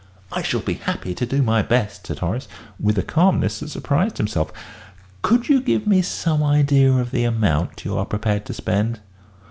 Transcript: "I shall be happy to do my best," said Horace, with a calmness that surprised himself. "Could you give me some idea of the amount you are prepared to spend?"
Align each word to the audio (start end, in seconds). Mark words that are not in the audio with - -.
"I 0.31 0.41
shall 0.41 0.61
be 0.61 0.73
happy 0.81 1.13
to 1.13 1.27
do 1.27 1.43
my 1.43 1.61
best," 1.61 2.07
said 2.07 2.17
Horace, 2.17 2.47
with 2.79 2.97
a 2.97 3.03
calmness 3.03 3.59
that 3.59 3.67
surprised 3.69 4.17
himself. 4.17 4.51
"Could 5.21 5.47
you 5.47 5.61
give 5.61 5.85
me 5.85 6.01
some 6.01 6.41
idea 6.41 6.91
of 6.91 7.11
the 7.11 7.23
amount 7.23 7.85
you 7.85 7.95
are 7.99 8.05
prepared 8.07 8.47
to 8.47 8.53
spend?" 8.55 8.99